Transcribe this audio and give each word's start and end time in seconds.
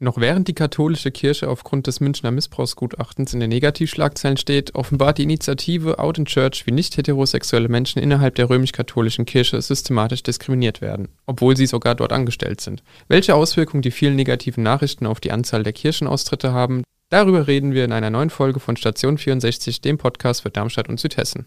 Noch 0.00 0.18
während 0.18 0.46
die 0.46 0.54
katholische 0.54 1.10
Kirche 1.10 1.48
aufgrund 1.48 1.88
des 1.88 1.98
Münchner 1.98 2.30
Missbrauchsgutachtens 2.30 3.34
in 3.34 3.40
den 3.40 3.50
Negativschlagzeilen 3.50 4.36
steht, 4.36 4.76
offenbart 4.76 5.18
die 5.18 5.24
Initiative 5.24 5.98
Out 5.98 6.18
in 6.18 6.24
Church, 6.24 6.66
wie 6.66 6.70
nicht 6.70 6.96
heterosexuelle 6.96 7.68
Menschen 7.68 8.00
innerhalb 8.00 8.36
der 8.36 8.48
römisch-katholischen 8.48 9.26
Kirche 9.26 9.60
systematisch 9.60 10.22
diskriminiert 10.22 10.80
werden, 10.80 11.08
obwohl 11.26 11.56
sie 11.56 11.66
sogar 11.66 11.96
dort 11.96 12.12
angestellt 12.12 12.60
sind. 12.60 12.84
Welche 13.08 13.34
Auswirkungen 13.34 13.82
die 13.82 13.90
vielen 13.90 14.14
negativen 14.14 14.62
Nachrichten 14.62 15.06
auf 15.06 15.18
die 15.18 15.32
Anzahl 15.32 15.64
der 15.64 15.72
Kirchenaustritte 15.72 16.52
haben, 16.52 16.84
darüber 17.10 17.48
reden 17.48 17.72
wir 17.72 17.84
in 17.84 17.92
einer 17.92 18.10
neuen 18.10 18.30
Folge 18.30 18.60
von 18.60 18.76
Station 18.76 19.18
64, 19.18 19.80
dem 19.80 19.98
Podcast 19.98 20.42
für 20.42 20.50
Darmstadt 20.50 20.88
und 20.88 21.00
Südhessen. 21.00 21.46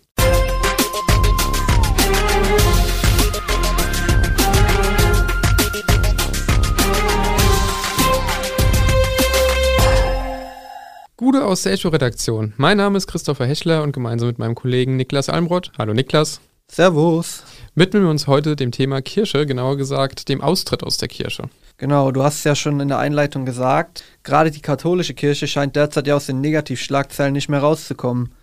Gude 11.21 11.45
aus 11.45 11.61
der 11.61 11.73
Echo-Redaktion. 11.73 12.53
Mein 12.57 12.77
Name 12.77 12.98
ist 12.98 13.05
Christopher 13.05 13.45
Hechler 13.45 13.84
und 13.84 13.91
gemeinsam 13.91 14.30
mit 14.30 14.39
meinem 14.39 14.55
Kollegen 14.55 14.95
Niklas 14.95 15.30
Almroth. 15.30 15.71
Hallo 15.77 15.94
Niklas. 15.94 16.41
Servus. 16.67 17.44
Widmen 17.75 18.02
wir 18.02 18.09
uns 18.09 18.25
heute 18.25 18.55
dem 18.55 18.71
Thema 18.71 19.03
Kirche, 19.03 19.45
genauer 19.45 19.77
gesagt 19.77 20.30
dem 20.30 20.41
Austritt 20.41 20.81
aus 20.81 20.97
der 20.97 21.09
Kirche. 21.09 21.44
Genau, 21.77 22.09
du 22.09 22.23
hast 22.23 22.39
es 22.39 22.44
ja 22.44 22.55
schon 22.55 22.80
in 22.80 22.88
der 22.88 22.97
Einleitung 22.97 23.45
gesagt. 23.45 24.03
Gerade 24.23 24.49
die 24.49 24.63
katholische 24.63 25.13
Kirche 25.13 25.45
scheint 25.45 25.75
derzeit 25.75 26.07
ja 26.07 26.16
aus 26.16 26.25
den 26.25 26.41
Negativschlagzeilen 26.41 27.33
nicht 27.33 27.49
mehr 27.49 27.59
rauszukommen. 27.59 28.33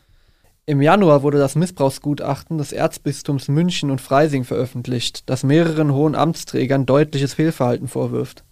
Im 0.64 0.80
Januar 0.80 1.24
wurde 1.24 1.38
das 1.38 1.56
Missbrauchsgutachten 1.56 2.58
des 2.58 2.70
Erzbistums 2.70 3.48
München 3.48 3.90
und 3.90 4.00
Freising 4.00 4.44
veröffentlicht, 4.44 5.28
das 5.28 5.42
mehreren 5.42 5.94
hohen 5.94 6.14
Amtsträgern 6.14 6.86
deutliches 6.86 7.34
Fehlverhalten 7.34 7.88
vorwirft. 7.88 8.44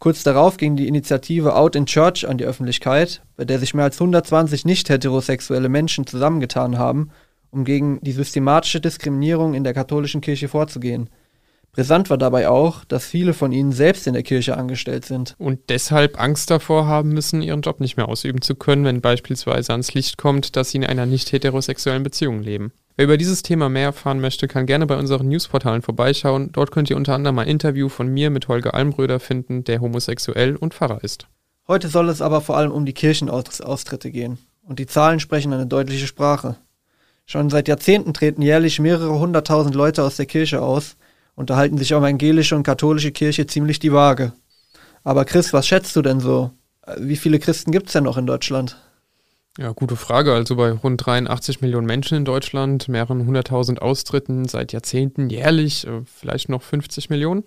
Kurz 0.00 0.22
darauf 0.22 0.56
ging 0.56 0.76
die 0.76 0.88
Initiative 0.88 1.54
Out 1.54 1.76
in 1.76 1.84
Church 1.84 2.26
an 2.26 2.38
die 2.38 2.46
Öffentlichkeit, 2.46 3.20
bei 3.36 3.44
der 3.44 3.58
sich 3.58 3.74
mehr 3.74 3.84
als 3.84 4.00
120 4.00 4.64
nicht 4.64 4.88
heterosexuelle 4.88 5.68
Menschen 5.68 6.06
zusammengetan 6.06 6.78
haben, 6.78 7.10
um 7.50 7.66
gegen 7.66 8.00
die 8.00 8.12
systematische 8.12 8.80
Diskriminierung 8.80 9.52
in 9.52 9.62
der 9.62 9.74
katholischen 9.74 10.22
Kirche 10.22 10.48
vorzugehen. 10.48 11.10
Brisant 11.72 12.08
war 12.08 12.16
dabei 12.16 12.48
auch, 12.48 12.84
dass 12.86 13.04
viele 13.04 13.34
von 13.34 13.52
ihnen 13.52 13.72
selbst 13.72 14.06
in 14.06 14.14
der 14.14 14.22
Kirche 14.22 14.56
angestellt 14.56 15.04
sind. 15.04 15.36
Und 15.38 15.60
deshalb 15.68 16.18
Angst 16.18 16.50
davor 16.50 16.86
haben 16.86 17.10
müssen, 17.10 17.42
ihren 17.42 17.60
Job 17.60 17.78
nicht 17.78 17.98
mehr 17.98 18.08
ausüben 18.08 18.40
zu 18.40 18.54
können, 18.54 18.86
wenn 18.86 19.02
beispielsweise 19.02 19.72
ans 19.72 19.92
Licht 19.92 20.16
kommt, 20.16 20.56
dass 20.56 20.70
sie 20.70 20.78
in 20.78 20.86
einer 20.86 21.04
nicht 21.04 21.30
heterosexuellen 21.30 22.02
Beziehung 22.02 22.42
leben. 22.42 22.72
Wer 22.96 23.06
über 23.06 23.16
dieses 23.16 23.42
Thema 23.42 23.68
mehr 23.68 23.84
erfahren 23.84 24.20
möchte, 24.20 24.48
kann 24.48 24.66
gerne 24.66 24.86
bei 24.86 24.96
unseren 24.96 25.28
Newsportalen 25.28 25.82
vorbeischauen. 25.82 26.50
Dort 26.52 26.70
könnt 26.70 26.90
ihr 26.90 26.96
unter 26.96 27.14
anderem 27.14 27.38
ein 27.38 27.48
Interview 27.48 27.88
von 27.88 28.08
mir 28.08 28.30
mit 28.30 28.48
Holger 28.48 28.74
Almröder 28.74 29.20
finden, 29.20 29.64
der 29.64 29.80
homosexuell 29.80 30.56
und 30.56 30.74
Pfarrer 30.74 31.02
ist. 31.02 31.26
Heute 31.66 31.88
soll 31.88 32.08
es 32.08 32.20
aber 32.20 32.40
vor 32.40 32.56
allem 32.56 32.72
um 32.72 32.84
die 32.84 32.92
Kirchenaustritte 32.92 34.10
gehen. 34.10 34.38
Und 34.62 34.78
die 34.78 34.86
Zahlen 34.86 35.20
sprechen 35.20 35.52
eine 35.52 35.66
deutliche 35.66 36.06
Sprache. 36.06 36.56
Schon 37.26 37.48
seit 37.48 37.68
Jahrzehnten 37.68 38.12
treten 38.12 38.42
jährlich 38.42 38.80
mehrere 38.80 39.18
hunderttausend 39.18 39.74
Leute 39.74 40.02
aus 40.02 40.16
der 40.16 40.26
Kirche 40.26 40.60
aus 40.60 40.96
und 41.36 41.48
da 41.48 41.56
halten 41.56 41.78
sich 41.78 41.92
evangelische 41.92 42.56
und 42.56 42.64
katholische 42.64 43.12
Kirche 43.12 43.46
ziemlich 43.46 43.78
die 43.78 43.92
Waage. 43.92 44.32
Aber 45.04 45.24
Chris, 45.24 45.52
was 45.52 45.66
schätzt 45.66 45.94
du 45.96 46.02
denn 46.02 46.20
so? 46.20 46.50
Wie 46.98 47.16
viele 47.16 47.38
Christen 47.38 47.70
gibt 47.70 47.86
es 47.86 47.92
denn 47.92 48.04
noch 48.04 48.16
in 48.16 48.26
Deutschland? 48.26 48.76
Ja, 49.58 49.72
gute 49.72 49.96
Frage. 49.96 50.32
Also 50.32 50.56
bei 50.56 50.70
rund 50.70 51.04
83 51.04 51.60
Millionen 51.60 51.86
Menschen 51.86 52.16
in 52.16 52.24
Deutschland, 52.24 52.88
mehreren 52.88 53.26
hunderttausend 53.26 53.82
Austritten 53.82 54.46
seit 54.46 54.72
Jahrzehnten 54.72 55.28
jährlich, 55.28 55.86
äh, 55.86 56.02
vielleicht 56.04 56.48
noch 56.48 56.62
50 56.62 57.10
Millionen? 57.10 57.44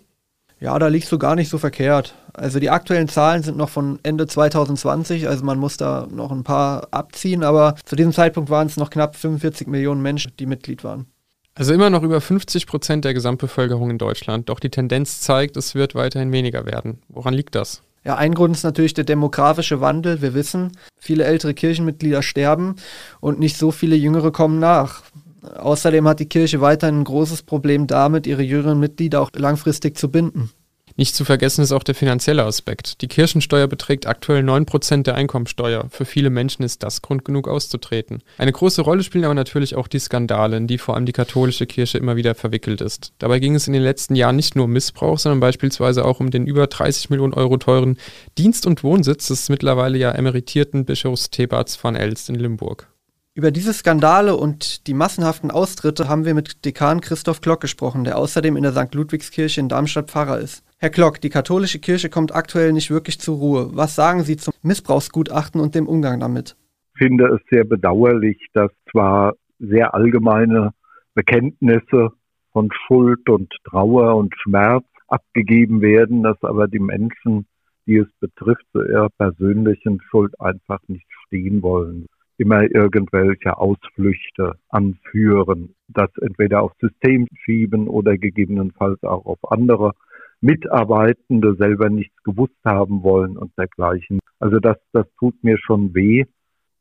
Ja, 0.60 0.78
da 0.80 0.88
liegst 0.88 1.12
du 1.12 1.18
gar 1.18 1.36
nicht 1.36 1.50
so 1.50 1.58
verkehrt. 1.58 2.16
Also 2.34 2.60
die 2.60 2.70
aktuellen 2.70 3.10
Zahlen 3.10 3.44
sind 3.44 3.58
noch 3.58 3.70
von 3.70 4.00
Ende 4.04 4.28
2020, 4.28 5.28
also 5.28 5.44
man 5.44 5.60
muss 5.60 5.78
da 5.78 6.08
noch 6.10 6.32
ein 6.32 6.44
paar 6.44 6.88
abziehen, 6.92 7.44
aber 7.44 7.76
zu 7.84 7.96
diesem 7.96 8.14
Zeitpunkt 8.14 8.50
waren 8.50 8.68
es 8.68 8.78
noch 8.78 8.90
knapp 8.90 9.16
45 9.16 9.68
Millionen 9.68 10.02
Menschen, 10.02 10.32
die 10.40 10.46
Mitglied 10.46 10.84
waren. 10.84 11.08
Also 11.56 11.74
immer 11.74 11.90
noch 11.90 12.02
über 12.02 12.20
50 12.22 12.66
Prozent 12.66 13.06
der 13.06 13.14
Gesamtbevölkerung 13.14 13.92
in 13.92 13.98
Deutschland, 13.98 14.50
doch 14.50 14.60
die 14.60 14.70
Tendenz 14.70 15.22
zeigt, 15.22 15.58
es 15.58 15.76
wird 15.76 15.96
weiterhin 15.96 16.32
weniger 16.32 16.66
werden. 16.66 17.02
Woran 17.10 17.34
liegt 17.34 17.56
das? 17.56 17.84
Ja, 18.06 18.16
ein 18.16 18.34
Grund 18.34 18.56
ist 18.56 18.64
natürlich 18.64 18.94
der 18.94 19.06
demografische 19.06 19.80
Wandel. 19.80 20.22
Wir 20.22 20.34
wissen, 20.34 20.74
viele 21.00 21.24
ältere 21.24 21.54
Kirchenmitglieder 21.54 22.22
sterben 22.22 22.76
und 23.22 23.40
nicht 23.40 23.58
so 23.58 23.72
viele 23.72 23.96
Jüngere 23.96 24.32
kommen 24.32 24.60
nach. 24.60 25.04
Außerdem 25.42 26.08
hat 26.08 26.20
die 26.20 26.30
Kirche 26.30 26.62
weiterhin 26.62 27.02
ein 27.02 27.04
großes 27.06 27.44
Problem 27.44 27.88
damit, 27.88 28.28
ihre 28.28 28.44
jüngeren 28.44 28.80
Mitglieder 28.80 29.22
auch 29.22 29.30
langfristig 29.36 29.98
zu 29.98 30.10
binden. 30.10 30.52
Nicht 30.96 31.16
zu 31.16 31.26
vergessen 31.26 31.64
ist 31.64 31.72
auch 31.72 31.84
der 31.84 31.96
finanzielle 31.96 32.44
Aspekt. 32.44 33.02
Die 33.02 33.08
Kirchensteuer 33.08 33.68
beträgt 33.68 34.06
aktuell 34.06 34.44
9% 34.44 35.04
der 35.04 35.16
Einkommensteuer. 35.16 35.88
Für 35.90 36.06
viele 36.06 36.30
Menschen 36.30 36.64
ist 36.64 36.84
das 36.84 37.02
Grund 37.02 37.26
genug 37.26 37.48
auszutreten. 37.48 38.22
Eine 38.38 38.52
große 38.52 38.82
Rolle 38.82 39.04
spielen 39.04 39.26
aber 39.26 39.34
natürlich 39.34 39.76
auch 39.76 39.88
die 39.88 40.00
Skandale, 40.00 40.58
in 40.58 40.68
die 40.68 40.78
vor 40.78 40.96
allem 40.96 41.08
die 41.08 41.12
katholische 41.12 41.66
Kirche 41.66 41.98
immer 41.98 42.16
wieder 42.16 42.36
verwickelt 42.36 42.82
ist. 42.82 43.14
Dabei 43.18 43.40
ging 43.40 43.56
es 43.56 43.66
in 43.66 43.74
den 43.74 43.82
letzten 43.82 44.16
Jahren 44.16 44.36
nicht 44.36 44.56
nur 44.56 44.66
um 44.66 44.72
Missbrauch, 44.72 45.18
sondern 45.18 45.40
beispielsweise 45.40 46.06
auch 46.06 46.20
um 46.20 46.30
den 46.30 46.46
über 46.46 46.68
30 46.68 47.10
Millionen 47.10 47.34
Euro 47.34 47.58
teuren 47.58 47.98
Dienst- 48.38 48.68
und 48.68 48.84
Wohnsitz 48.84 49.28
des 49.28 49.50
mittlerweile 49.50 49.98
ja 49.98 50.12
emeritierten 50.12 50.86
Bischofs 50.86 51.32
Thebats 51.32 51.84
van 51.84 51.96
Elst 51.96 52.30
in 52.30 52.36
Limburg. 52.36 52.88
Über 53.36 53.50
diese 53.50 53.74
Skandale 53.74 54.36
und 54.38 54.86
die 54.86 54.94
massenhaften 54.94 55.50
Austritte 55.50 56.08
haben 56.08 56.24
wir 56.24 56.36
mit 56.36 56.66
Dekan 56.66 57.02
Christoph 57.02 57.42
Klock 57.42 57.62
gesprochen, 57.62 58.04
der 58.04 58.20
außerdem 58.20 58.56
in 58.56 58.62
der 58.62 58.74
St. 58.74 58.94
Ludwigskirche 58.94 59.60
in 59.60 59.70
Darmstadt 59.70 60.12
Pfarrer 60.12 60.38
ist. 60.38 60.62
Herr 60.84 60.90
Klock, 60.90 61.22
die 61.22 61.30
katholische 61.30 61.80
Kirche 61.80 62.10
kommt 62.10 62.36
aktuell 62.36 62.74
nicht 62.74 62.92
wirklich 62.92 63.18
zur 63.18 63.38
Ruhe. 63.38 63.70
Was 63.72 63.96
sagen 63.96 64.24
Sie 64.24 64.36
zum 64.36 64.54
Missbrauchsgutachten 64.64 65.62
und 65.62 65.76
dem 65.76 65.88
Umgang 65.88 66.20
damit? 66.20 66.58
Ich 66.96 66.98
finde 66.98 67.28
es 67.28 67.40
sehr 67.50 67.64
bedauerlich, 67.64 68.50
dass 68.52 68.70
zwar 68.92 69.36
sehr 69.60 69.94
allgemeine 69.94 70.74
Bekenntnisse 71.14 72.10
von 72.52 72.70
Schuld 72.86 73.30
und 73.30 73.50
Trauer 73.64 74.18
und 74.18 74.36
Schmerz 74.38 74.84
abgegeben 75.08 75.80
werden, 75.80 76.22
dass 76.22 76.44
aber 76.44 76.68
die 76.68 76.80
Menschen, 76.80 77.46
die 77.86 78.00
es 78.00 78.12
betrifft, 78.20 78.66
zu 78.74 78.84
ihrer 78.84 79.08
persönlichen 79.12 80.02
Schuld 80.10 80.38
einfach 80.42 80.82
nicht 80.90 81.08
stehen 81.28 81.62
wollen 81.62 82.08
immer 82.38 82.64
irgendwelche 82.64 83.58
Ausflüchte 83.58 84.56
anführen, 84.70 85.76
das 85.88 86.10
entweder 86.20 86.64
aufs 86.64 86.80
System 86.80 87.28
schieben 87.46 87.88
oder 87.88 88.18
gegebenenfalls 88.18 89.02
auch 89.04 89.26
auf 89.26 89.40
andere 89.52 89.94
Mitarbeitende 90.44 91.56
selber 91.56 91.90
nichts 91.90 92.22
gewusst 92.24 92.60
haben 92.66 93.02
wollen 93.02 93.38
und 93.38 93.58
dergleichen. 93.58 94.20
Also 94.40 94.60
das, 94.60 94.78
das 94.92 95.06
tut 95.18 95.42
mir 95.44 95.58
schon 95.58 95.96
weh, 95.96 96.26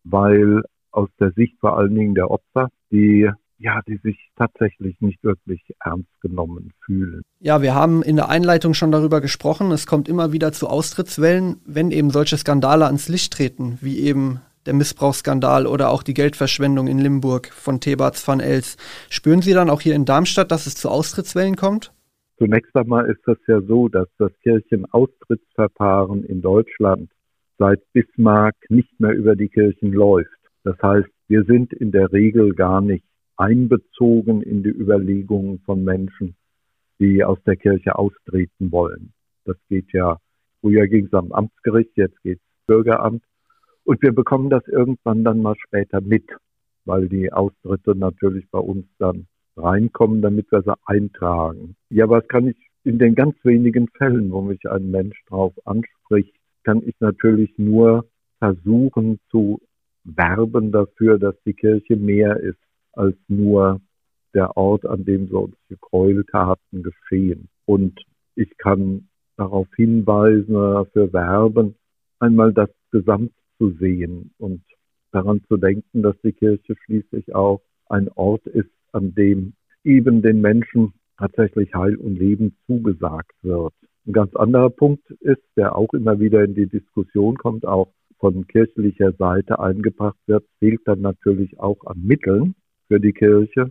weil 0.05 0.63
aus 0.91 1.09
der 1.21 1.31
Sicht 1.33 1.59
vor 1.61 1.79
allen 1.79 1.95
Dingen 1.95 2.15
der 2.15 2.31
Opfer, 2.31 2.69
die 2.91 3.31
ja, 3.59 3.81
die 3.87 4.01
sich 4.03 4.17
tatsächlich 4.37 4.97
nicht 5.01 5.23
wirklich 5.23 5.61
ernst 5.85 6.11
genommen 6.21 6.73
fühlen. 6.85 7.23
Ja, 7.39 7.63
wir 7.63 7.77
haben 7.77 8.03
in 8.03 8.17
der 8.17 8.29
Einleitung 8.29 8.75
schon 8.75 8.91
darüber 8.91 9.21
gesprochen. 9.21 9.71
Es 9.71 9.87
kommt 9.87 10.09
immer 10.09 10.33
wieder 10.33 10.51
zu 10.51 10.67
Austrittswellen, 10.67 11.61
wenn 11.65 11.93
eben 11.93 12.11
solche 12.11 12.37
Skandale 12.37 12.87
ans 12.87 13.09
Licht 13.09 13.33
treten, 13.33 13.79
wie 13.81 14.01
eben 14.01 14.41
der 14.67 14.75
Missbrauchsskandal 14.75 15.69
oder 15.69 15.91
auch 15.91 16.03
die 16.03 16.15
Geldverschwendung 16.15 16.89
in 16.89 16.99
Limburg 16.99 17.53
von 17.53 17.79
Thebats 17.79 18.27
van 18.27 18.41
Els. 18.41 18.77
Spüren 19.11 19.43
Sie 19.43 19.53
dann 19.53 19.71
auch 19.71 19.81
hier 19.81 19.95
in 19.95 20.05
Darmstadt, 20.05 20.51
dass 20.51 20.67
es 20.67 20.75
zu 20.75 20.89
Austrittswellen 20.89 21.55
kommt? 21.55 21.93
Zunächst 22.39 22.75
einmal 22.75 23.11
ist 23.11 23.21
das 23.27 23.39
ja 23.47 23.61
so, 23.63 23.89
dass 23.89 24.09
das 24.19 24.33
Kirchenaustrittsverfahren 24.43 26.25
in 26.25 26.43
Deutschland 26.43 27.11
seit 27.59 27.81
Bismarck 27.93 28.57
nicht 28.69 28.99
mehr 28.99 29.13
über 29.13 29.37
die 29.37 29.49
Kirchen 29.49 29.93
läuft. 29.93 30.31
Das 30.65 30.77
heißt, 30.83 31.09
wir 31.29 31.45
sind 31.45 31.73
in 31.73 31.93
der 31.93 32.13
Regel 32.13 32.55
gar 32.55 32.81
nicht 32.81 33.05
einbezogen 33.37 34.43
in 34.43 34.63
die 34.63 34.71
Überlegungen 34.71 35.61
von 35.61 35.85
Menschen, 35.85 36.37
die 36.99 37.25
aus 37.25 37.39
der 37.45 37.57
Kirche 37.57 37.97
austreten 37.97 38.71
wollen. 38.73 39.13
Das 39.45 39.57
geht 39.69 39.93
ja, 39.93 40.19
früher 40.61 40.87
ging 40.87 41.07
es 41.07 41.13
am 41.13 41.33
Amtsgericht, 41.33 41.97
jetzt 41.97 42.21
geht 42.23 42.39
es 42.39 42.67
Bürgeramt. 42.67 43.23
Und 43.85 44.01
wir 44.03 44.13
bekommen 44.13 44.51
das 44.51 44.67
irgendwann 44.69 45.25
dann 45.25 45.43
mal 45.43 45.57
später 45.57 46.01
mit, 46.01 46.31
weil 46.85 47.09
die 47.09 47.33
Austritte 47.33 47.97
natürlich 47.97 48.49
bei 48.51 48.61
uns 48.61 48.87
dann 48.99 49.27
reinkommen, 49.57 50.23
damit 50.23 50.51
wir 50.51 50.63
sie 50.63 50.75
eintragen. 50.87 51.77
Ja, 51.91 52.09
was 52.09 52.27
kann 52.29 52.49
ich 52.49 52.57
in 52.85 52.99
den 52.99 53.15
ganz 53.15 53.37
wenigen 53.45 53.89
Fällen, 53.89 54.31
wo 54.33 54.41
mich 54.41 54.69
ein 54.69 54.91
Mensch 54.91 55.23
drauf 55.29 55.53
anspricht, 55.65 56.35
kann 56.65 56.83
ich 56.87 56.95
natürlich 57.01 57.57
nur 57.59 58.07
versuchen 58.39 59.21
zu 59.31 59.61
werben 60.05 60.73
dafür, 60.73 61.19
dass 61.19 61.37
die 61.45 61.55
Kirche 61.55 61.97
mehr 61.97 62.39
ist 62.39 62.59
als 62.93 63.17
nur 63.29 63.81
der 64.35 64.57
Ort, 64.57 64.87
an 64.87 65.05
dem 65.05 65.29
solche 65.29 65.77
Gräueltaten 65.81 66.83
geschehen. 66.83 67.49
Und 67.67 68.01
ich 68.35 68.57
kann 68.59 69.09
darauf 69.37 69.69
hinweisen, 69.77 70.55
dafür 70.55 71.13
werben, 71.13 71.75
einmal 72.19 72.53
das 72.53 72.71
Gesamt 72.91 73.33
zu 73.59 73.71
sehen 73.73 74.33
und 74.39 74.63
daran 75.13 75.43
zu 75.49 75.57
denken, 75.57 76.03
dass 76.03 76.17
die 76.23 76.33
Kirche 76.33 76.75
schließlich 76.85 77.35
auch 77.35 77.61
ein 77.89 78.09
Ort 78.15 78.47
ist, 78.47 78.71
an 78.93 79.15
dem 79.15 79.55
eben 79.85 80.23
den 80.23 80.41
Menschen 80.41 80.93
tatsächlich 81.19 81.75
Heil 81.75 81.97
und 81.97 82.19
Leben 82.19 82.57
zugesagt 82.67 83.33
wird. 83.43 83.73
Ein 84.07 84.13
ganz 84.13 84.35
anderer 84.35 84.71
Punkt 84.71 85.09
ist, 85.21 85.43
der 85.57 85.77
auch 85.77 85.93
immer 85.95 86.19
wieder 86.19 86.45
in 86.45 86.55
die 86.55 86.67
Diskussion 86.67 87.37
kommt, 87.37 87.65
auch 87.65 87.93
von 88.19 88.47
kirchlicher 88.47 89.13
Seite 89.13 89.59
eingebracht 89.59 90.19
wird, 90.27 90.45
fehlt 90.59 90.81
dann 90.87 91.01
natürlich 91.01 91.59
auch 91.59 91.85
an 91.87 92.03
Mitteln 92.03 92.55
für 92.89 93.01
die 93.01 93.13
Kirche. 93.13 93.71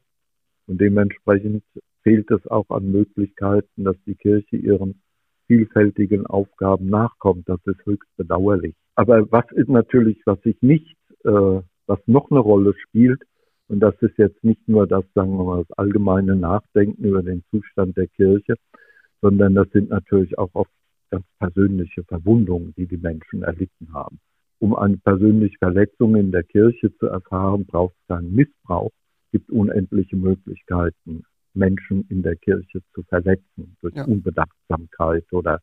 Und 0.68 0.80
dementsprechend 0.80 1.64
fehlt 2.04 2.30
es 2.32 2.46
auch 2.48 2.70
an 2.70 2.92
Möglichkeiten, 2.92 3.84
dass 3.84 3.96
die 4.06 4.16
Kirche 4.16 4.58
ihren 4.58 5.02
vielfältigen 5.48 6.26
Aufgaben 6.26 6.90
nachkommt. 6.90 7.48
Das 7.50 7.60
ist 7.66 7.86
höchst 7.86 8.10
bedauerlich. 8.16 8.74
Aber 8.96 9.30
was 9.32 9.46
ist 9.52 9.70
natürlich, 9.70 10.22
was 10.26 10.42
sich 10.42 10.62
nicht, 10.62 10.96
äh, 11.26 11.62
was 11.88 12.00
noch 12.06 12.32
eine 12.32 12.40
Rolle 12.40 12.74
spielt, 12.88 13.22
und 13.72 13.80
das 13.80 13.96
ist 14.02 14.18
jetzt 14.18 14.44
nicht 14.44 14.68
nur 14.68 14.86
das, 14.86 15.06
sagen 15.16 15.38
wir 15.38 15.46
mal, 15.46 15.64
das 15.64 15.78
allgemeine 15.78 16.36
Nachdenken 16.36 17.06
über 17.06 17.24
den 17.24 17.42
Zustand 17.52 17.96
der 17.96 18.08
Kirche, 18.08 18.56
sondern 19.22 19.56
das 19.56 19.70
sind 19.70 19.90
natürlich 19.90 20.38
auch 20.38 20.50
oft 20.54 20.72
ganz 21.10 21.26
persönliche 21.40 22.04
Verwundungen, 22.04 22.74
die 22.76 22.86
die 22.86 22.98
Menschen 22.98 23.44
erlitten 23.44 23.94
haben. 23.94 24.20
Um 24.60 24.76
eine 24.76 24.98
persönliche 24.98 25.58
Verletzung 25.58 26.18
in 26.18 26.34
der 26.34 26.44
Kirche 26.44 26.94
zu 26.98 27.06
erfahren, 27.06 27.66
braucht 27.66 27.96
es 27.96 28.08
keinen 28.08 28.36
Missbrauch. 28.36 28.92
Es 29.28 29.32
gibt 29.32 29.50
unendliche 29.50 30.18
Möglichkeiten, 30.18 31.24
Menschen 31.54 32.06
in 32.10 32.24
der 32.24 32.36
Kirche 32.36 32.82
zu 32.94 33.04
verletzen 33.04 33.78
durch 33.80 33.96
ja. 33.96 34.04
Unbedachtsamkeit 34.04 35.32
oder 35.32 35.62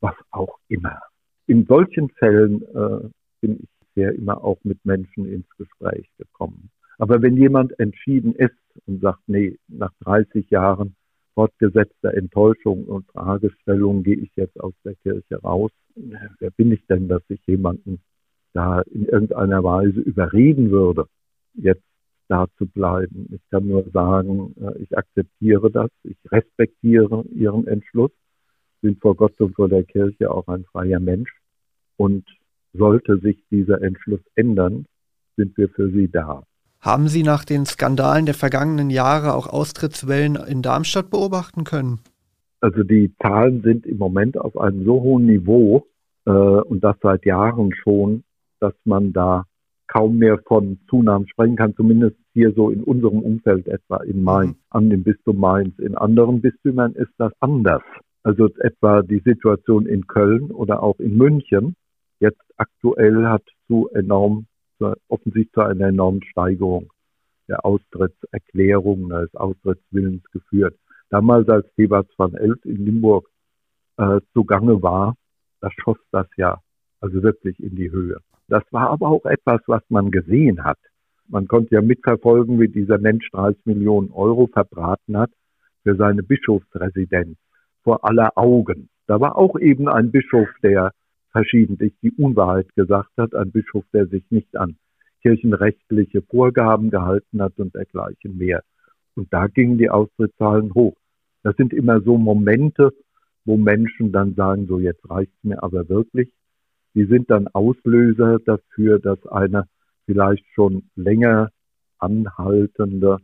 was 0.00 0.14
auch 0.30 0.58
immer. 0.68 1.00
In 1.46 1.64
solchen 1.64 2.10
Fällen 2.10 2.62
äh, 2.74 3.08
bin 3.40 3.60
ich 3.62 3.68
sehr 3.94 4.14
immer 4.14 4.44
auch 4.44 4.58
mit 4.62 4.84
Menschen 4.84 5.24
ins 5.24 5.48
Gespräch 5.56 6.06
gekommen. 6.18 6.70
Aber 7.00 7.22
wenn 7.22 7.38
jemand 7.38 7.80
entschieden 7.80 8.34
ist 8.34 8.52
und 8.86 9.00
sagt, 9.00 9.22
nee, 9.26 9.56
nach 9.68 9.92
30 10.00 10.50
Jahren 10.50 10.94
fortgesetzter 11.32 12.12
Enttäuschung 12.12 12.84
und 12.84 13.06
Fragestellung 13.06 14.02
gehe 14.02 14.16
ich 14.16 14.30
jetzt 14.36 14.60
aus 14.60 14.74
der 14.84 14.94
Kirche 14.96 15.36
raus, 15.36 15.70
wer 15.94 16.50
bin 16.50 16.72
ich 16.72 16.84
denn, 16.88 17.08
dass 17.08 17.22
ich 17.28 17.40
jemanden 17.46 18.00
da 18.52 18.82
in 18.82 19.06
irgendeiner 19.06 19.64
Weise 19.64 19.98
überreden 20.00 20.70
würde, 20.70 21.06
jetzt 21.54 21.86
da 22.28 22.46
zu 22.58 22.66
bleiben. 22.66 23.28
Ich 23.32 23.40
kann 23.50 23.66
nur 23.66 23.88
sagen, 23.94 24.54
äh, 24.60 24.82
ich 24.82 24.98
akzeptiere 24.98 25.70
das, 25.70 25.90
ich 26.04 26.18
respektiere 26.30 27.24
Ihren 27.34 27.66
Entschluss, 27.66 28.12
bin 28.82 28.96
vor 28.96 29.16
Gott 29.16 29.40
und 29.40 29.54
vor 29.54 29.70
der 29.70 29.84
Kirche 29.84 30.30
auch 30.30 30.48
ein 30.48 30.64
freier 30.64 31.00
Mensch 31.00 31.34
und 31.96 32.26
sollte 32.74 33.18
sich 33.20 33.42
dieser 33.50 33.80
Entschluss 33.80 34.20
ändern, 34.34 34.84
sind 35.36 35.56
wir 35.56 35.70
für 35.70 35.90
Sie 35.90 36.06
da. 36.06 36.44
Haben 36.80 37.08
Sie 37.08 37.22
nach 37.22 37.44
den 37.44 37.66
Skandalen 37.66 38.24
der 38.24 38.34
vergangenen 38.34 38.88
Jahre 38.88 39.34
auch 39.34 39.46
Austrittswellen 39.46 40.36
in 40.36 40.62
Darmstadt 40.62 41.10
beobachten 41.10 41.64
können? 41.64 42.00
Also 42.60 42.82
die 42.82 43.12
Zahlen 43.20 43.60
sind 43.62 43.84
im 43.84 43.98
Moment 43.98 44.38
auf 44.38 44.58
einem 44.58 44.84
so 44.84 45.02
hohen 45.02 45.26
Niveau 45.26 45.86
äh, 46.24 46.30
und 46.30 46.82
das 46.82 46.96
seit 47.02 47.26
Jahren 47.26 47.74
schon, 47.74 48.24
dass 48.60 48.72
man 48.84 49.12
da 49.12 49.44
kaum 49.88 50.16
mehr 50.16 50.38
von 50.46 50.78
Zunahmen 50.88 51.28
sprechen 51.28 51.56
kann, 51.56 51.74
zumindest 51.74 52.16
hier 52.32 52.52
so 52.52 52.70
in 52.70 52.82
unserem 52.82 53.18
Umfeld 53.20 53.66
etwa 53.66 53.98
in 53.98 54.22
Mainz, 54.22 54.56
mhm. 54.56 54.62
an 54.70 54.90
dem 54.90 55.02
Bistum 55.02 55.38
Mainz. 55.38 55.78
In 55.78 55.96
anderen 55.96 56.40
Bistümern 56.40 56.94
ist 56.94 57.12
das 57.18 57.32
anders. 57.40 57.82
Also 58.22 58.48
etwa 58.60 59.02
die 59.02 59.20
Situation 59.24 59.86
in 59.86 60.06
Köln 60.06 60.50
oder 60.50 60.82
auch 60.82 60.98
in 60.98 61.16
München 61.16 61.74
jetzt 62.20 62.40
aktuell 62.56 63.26
hat 63.26 63.42
zu 63.66 63.88
enorm 63.92 64.46
offensichtlich 65.08 65.52
zu 65.52 65.62
einer 65.62 65.88
enormen 65.88 66.22
Steigerung 66.24 66.92
der 67.48 67.64
Austrittserklärungen, 67.64 69.08
des 69.08 69.34
Austrittswillens 69.34 70.22
geführt. 70.30 70.76
Damals, 71.10 71.48
als 71.48 71.66
Thebats 71.74 72.12
van 72.16 72.34
Elst 72.34 72.64
in 72.64 72.84
Limburg 72.84 73.28
äh, 73.96 74.20
zugange 74.32 74.82
war, 74.82 75.16
da 75.60 75.68
schoss 75.70 75.98
das 76.12 76.26
ja 76.36 76.60
also 77.00 77.22
wirklich 77.22 77.58
in 77.60 77.74
die 77.74 77.90
Höhe. 77.90 78.18
Das 78.48 78.62
war 78.70 78.90
aber 78.90 79.08
auch 79.08 79.24
etwas, 79.24 79.60
was 79.66 79.82
man 79.88 80.10
gesehen 80.10 80.64
hat. 80.64 80.78
Man 81.28 81.48
konnte 81.48 81.74
ja 81.74 81.82
mitverfolgen, 81.82 82.60
wie 82.60 82.68
dieser 82.68 82.98
Mensch 82.98 83.28
30 83.30 83.64
Millionen 83.66 84.10
Euro 84.10 84.48
verbraten 84.48 85.16
hat 85.16 85.30
für 85.82 85.96
seine 85.96 86.22
Bischofsresidenz 86.22 87.38
vor 87.82 88.04
aller 88.04 88.36
Augen. 88.36 88.88
Da 89.06 89.20
war 89.20 89.36
auch 89.36 89.58
eben 89.58 89.88
ein 89.88 90.10
Bischof, 90.10 90.48
der 90.62 90.92
verschiedentlich 91.32 91.94
die 92.02 92.12
Unwahrheit 92.12 92.74
gesagt 92.74 93.10
hat, 93.16 93.34
ein 93.34 93.50
Bischof, 93.50 93.84
der 93.92 94.06
sich 94.06 94.24
nicht 94.30 94.56
an 94.56 94.76
kirchenrechtliche 95.22 96.22
Vorgaben 96.22 96.90
gehalten 96.90 97.42
hat 97.42 97.58
und 97.58 97.74
dergleichen 97.74 98.38
mehr. 98.38 98.62
Und 99.14 99.32
da 99.32 99.46
gingen 99.48 99.78
die 99.78 99.90
Austrittszahlen 99.90 100.74
hoch. 100.74 100.96
Das 101.42 101.56
sind 101.56 101.72
immer 101.72 102.00
so 102.00 102.16
Momente, 102.16 102.92
wo 103.44 103.56
Menschen 103.56 104.12
dann 104.12 104.34
sagen, 104.34 104.66
so 104.66 104.78
jetzt 104.78 105.08
reicht's 105.08 105.42
mir 105.42 105.62
aber 105.62 105.88
wirklich. 105.88 106.30
Die 106.94 107.04
sind 107.04 107.30
dann 107.30 107.48
Auslöser 107.48 108.38
dafür, 108.44 108.98
dass 108.98 109.24
eine 109.26 109.66
vielleicht 110.06 110.44
schon 110.54 110.84
länger 110.96 111.50
anhaltende 111.98 113.18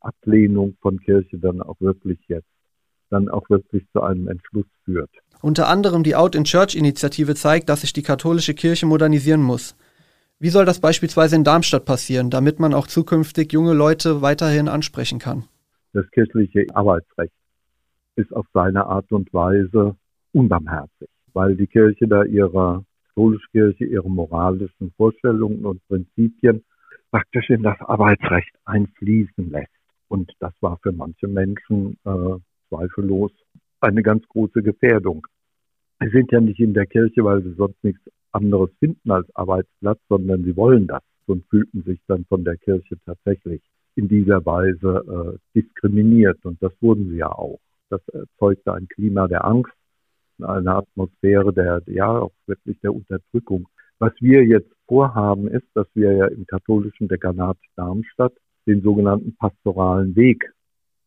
Ablehnung 0.00 0.76
von 0.80 1.00
Kirche 1.00 1.38
dann 1.38 1.60
auch 1.60 1.80
wirklich 1.80 2.18
jetzt, 2.28 2.48
dann 3.10 3.28
auch 3.28 3.48
wirklich 3.50 3.84
zu 3.92 4.02
einem 4.02 4.28
Entschluss 4.28 4.66
führt. 4.84 5.10
Unter 5.40 5.68
anderem 5.68 6.02
die 6.02 6.16
Out 6.16 6.34
in 6.34 6.44
Church 6.44 6.74
Initiative 6.74 7.34
zeigt, 7.34 7.68
dass 7.68 7.82
sich 7.82 7.92
die 7.92 8.02
katholische 8.02 8.54
Kirche 8.54 8.86
modernisieren 8.86 9.42
muss. 9.42 9.76
Wie 10.40 10.50
soll 10.50 10.64
das 10.64 10.80
beispielsweise 10.80 11.36
in 11.36 11.44
Darmstadt 11.44 11.84
passieren, 11.84 12.30
damit 12.30 12.60
man 12.60 12.74
auch 12.74 12.86
zukünftig 12.86 13.52
junge 13.52 13.74
Leute 13.74 14.22
weiterhin 14.22 14.68
ansprechen 14.68 15.18
kann? 15.18 15.44
Das 15.92 16.08
kirchliche 16.10 16.66
Arbeitsrecht 16.74 17.32
ist 18.16 18.34
auf 18.34 18.46
seine 18.52 18.86
Art 18.86 19.10
und 19.10 19.32
Weise 19.32 19.96
unbarmherzig, 20.32 21.08
weil 21.32 21.56
die 21.56 21.66
Kirche 21.66 22.06
da 22.06 22.22
ihre 22.24 22.84
katholische 23.08 23.48
Kirche 23.50 23.84
ihre 23.84 24.08
moralischen 24.08 24.92
Vorstellungen 24.96 25.64
und 25.64 25.86
Prinzipien 25.88 26.64
praktisch 27.10 27.50
in 27.50 27.62
das 27.62 27.80
Arbeitsrecht 27.80 28.54
einfließen 28.64 29.50
lässt. 29.50 29.72
Und 30.08 30.32
das 30.38 30.52
war 30.60 30.78
für 30.82 30.92
manche 30.92 31.26
Menschen 31.26 31.98
äh, 32.04 32.36
zweifellos 32.68 33.32
eine 33.80 34.02
ganz 34.02 34.26
große 34.28 34.62
Gefährdung. 34.62 35.26
Sie 36.00 36.08
sind 36.10 36.30
ja 36.32 36.40
nicht 36.40 36.60
in 36.60 36.74
der 36.74 36.86
Kirche, 36.86 37.24
weil 37.24 37.42
sie 37.42 37.54
sonst 37.54 37.82
nichts 37.82 38.02
anderes 38.32 38.70
finden 38.78 39.10
als 39.10 39.28
Arbeitsplatz, 39.34 39.98
sondern 40.08 40.44
sie 40.44 40.56
wollen 40.56 40.86
das 40.86 41.02
und 41.26 41.44
fühlten 41.48 41.82
sich 41.82 42.00
dann 42.06 42.24
von 42.26 42.44
der 42.44 42.56
Kirche 42.56 42.96
tatsächlich 43.04 43.60
in 43.96 44.08
dieser 44.08 44.44
Weise 44.46 45.38
äh, 45.54 45.60
diskriminiert. 45.60 46.44
Und 46.44 46.62
das 46.62 46.72
wurden 46.80 47.10
sie 47.10 47.16
ja 47.16 47.30
auch. 47.30 47.58
Das 47.90 48.00
erzeugte 48.08 48.72
ein 48.74 48.88
Klima 48.88 49.26
der 49.26 49.44
Angst, 49.44 49.72
eine 50.40 50.76
Atmosphäre 50.76 51.52
der, 51.52 51.82
ja, 51.86 52.20
auch 52.20 52.32
wirklich 52.46 52.78
der 52.80 52.94
Unterdrückung. 52.94 53.68
Was 53.98 54.12
wir 54.20 54.44
jetzt 54.44 54.70
vorhaben, 54.86 55.48
ist, 55.48 55.66
dass 55.74 55.86
wir 55.94 56.12
ja 56.12 56.26
im 56.26 56.46
katholischen 56.46 57.08
Dekanat 57.08 57.56
Darmstadt 57.74 58.34
den 58.66 58.82
sogenannten 58.82 59.34
pastoralen 59.36 60.14
Weg 60.14 60.52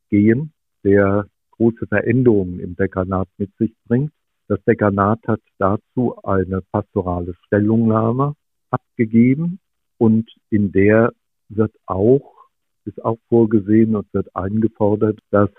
gehen, 0.09 0.51
der 0.83 1.27
große 1.61 1.85
Veränderungen 1.85 2.59
im 2.59 2.75
Dekanat 2.75 3.27
mit 3.37 3.55
sich 3.57 3.71
bringt. 3.87 4.11
Das 4.47 4.59
Dekanat 4.63 5.19
hat 5.27 5.41
dazu 5.59 6.15
eine 6.23 6.63
pastorale 6.71 7.35
Stellungnahme 7.45 8.33
abgegeben 8.71 9.59
und 9.99 10.27
in 10.49 10.71
der 10.71 11.13
wird 11.49 11.71
auch, 11.85 12.47
ist 12.85 13.05
auch 13.05 13.19
vorgesehen 13.29 13.95
und 13.95 14.11
wird 14.11 14.35
eingefordert, 14.35 15.19
dass 15.29 15.51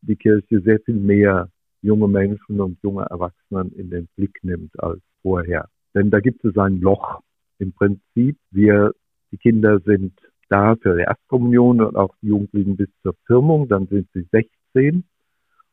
die 0.00 0.16
Kirche 0.16 0.62
sehr 0.62 0.80
viel 0.80 0.94
mehr 0.94 1.50
junge 1.82 2.08
Menschen 2.08 2.58
und 2.58 2.78
junge 2.82 3.02
Erwachsenen 3.02 3.72
in 3.72 3.90
den 3.90 4.08
Blick 4.16 4.38
nimmt 4.42 4.72
als 4.82 5.02
vorher. 5.20 5.68
Denn 5.94 6.08
da 6.08 6.20
gibt 6.20 6.42
es 6.46 6.56
ein 6.56 6.80
Loch. 6.80 7.20
Im 7.58 7.72
Prinzip, 7.72 8.38
wir, 8.52 8.92
die 9.30 9.36
Kinder 9.36 9.80
sind 9.80 10.14
da 10.48 10.76
für 10.76 10.96
die 10.96 11.02
Erstkommunion 11.02 11.82
und 11.82 11.96
auch 11.96 12.14
die 12.22 12.28
Jugendlichen 12.28 12.76
bis 12.76 12.88
zur 13.02 13.14
Firmung, 13.26 13.68
dann 13.68 13.86
sind 13.88 14.08
sie 14.14 14.26
16 14.32 15.04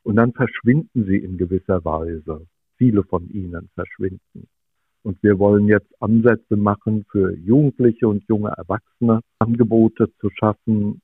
und 0.03 0.15
dann 0.15 0.33
verschwinden 0.33 1.05
sie 1.05 1.17
in 1.17 1.37
gewisser 1.37 1.83
Weise. 1.85 2.45
Viele 2.77 3.03
von 3.03 3.29
ihnen 3.29 3.69
verschwinden. 3.75 4.47
Und 5.03 5.21
wir 5.23 5.39
wollen 5.39 5.67
jetzt 5.67 5.91
Ansätze 6.01 6.57
machen 6.57 7.05
für 7.11 7.35
Jugendliche 7.37 8.07
und 8.07 8.23
junge 8.27 8.49
Erwachsene, 8.49 9.21
Angebote 9.39 10.09
zu 10.19 10.29
schaffen 10.29 11.01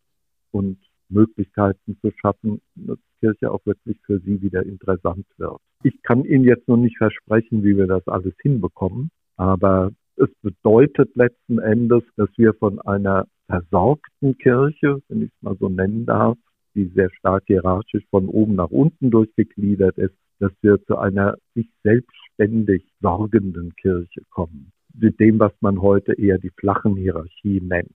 und 0.51 0.77
Möglichkeiten 1.09 1.97
zu 2.01 2.11
schaffen, 2.19 2.61
dass 2.75 2.97
Kirche 3.19 3.51
auch 3.51 3.65
wirklich 3.65 3.97
für 4.05 4.19
sie 4.19 4.41
wieder 4.41 4.63
interessant 4.63 5.25
wird. 5.37 5.57
Ich 5.83 6.01
kann 6.03 6.25
Ihnen 6.25 6.43
jetzt 6.43 6.67
noch 6.67 6.77
nicht 6.77 6.97
versprechen, 6.97 7.63
wie 7.63 7.77
wir 7.77 7.87
das 7.87 8.07
alles 8.07 8.33
hinbekommen, 8.41 9.11
aber 9.37 9.91
es 10.17 10.29
bedeutet 10.41 11.15
letzten 11.15 11.59
Endes, 11.59 12.03
dass 12.15 12.29
wir 12.37 12.53
von 12.53 12.79
einer 12.81 13.27
versorgten 13.47 14.37
Kirche, 14.37 15.01
wenn 15.07 15.23
ich 15.23 15.31
es 15.35 15.41
mal 15.41 15.55
so 15.59 15.69
nennen 15.69 16.05
darf, 16.05 16.37
die 16.75 16.91
sehr 16.93 17.09
stark 17.17 17.43
hierarchisch 17.47 18.03
von 18.11 18.27
oben 18.27 18.55
nach 18.55 18.69
unten 18.69 19.09
durchgegliedert 19.09 19.97
ist, 19.97 20.13
dass 20.39 20.51
wir 20.61 20.83
zu 20.85 20.97
einer 20.97 21.37
sich 21.55 21.67
selbstständig 21.83 22.83
sorgenden 23.01 23.73
Kirche 23.75 24.21
kommen. 24.29 24.71
Mit 24.93 25.19
dem, 25.19 25.39
was 25.39 25.53
man 25.61 25.81
heute 25.81 26.13
eher 26.13 26.37
die 26.37 26.51
flachen 26.51 26.95
Hierarchien 26.95 27.67
nennt. 27.67 27.91